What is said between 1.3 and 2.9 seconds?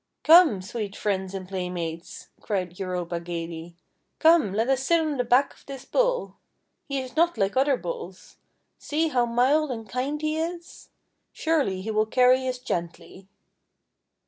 and playmates!' cried